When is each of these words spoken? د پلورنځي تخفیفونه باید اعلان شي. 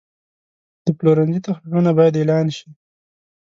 د 0.85 0.87
پلورنځي 0.97 1.39
تخفیفونه 1.47 1.89
باید 1.97 2.13
اعلان 2.19 2.45
شي. 2.57 2.67